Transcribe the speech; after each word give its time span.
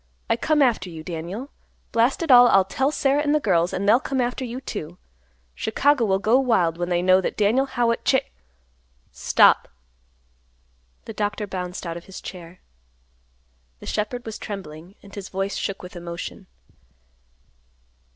I 0.31 0.35
come 0.35 0.63
after 0.63 0.89
you, 0.89 1.03
Daniel. 1.03 1.51
Blast 1.91 2.23
it 2.23 2.31
all, 2.31 2.47
I'll 2.47 2.65
tell 2.65 2.89
Sarah 2.91 3.21
and 3.21 3.35
the 3.35 3.39
girls, 3.39 3.71
and 3.71 3.87
they'll 3.87 3.99
come 3.99 4.19
after 4.19 4.43
you, 4.43 4.59
too. 4.59 4.97
Chicago 5.53 6.05
will 6.05 6.17
go 6.17 6.39
wild 6.39 6.79
when 6.79 6.89
they 6.89 7.03
know 7.03 7.21
that 7.21 7.37
Daniel 7.37 7.67
Howitt 7.67 8.03
Cha—" 8.03 8.21
"Stop!" 9.11 9.67
The 11.05 11.13
doctor 11.13 11.45
bounced 11.45 11.85
out 11.85 11.97
of 11.97 12.05
his 12.05 12.19
chair. 12.19 12.61
The 13.79 13.85
shepherd 13.85 14.25
was 14.25 14.39
trembling, 14.39 14.95
and 15.03 15.13
his 15.13 15.29
voice 15.29 15.55
shook 15.55 15.83
with 15.83 15.95
emotion. 15.95 16.47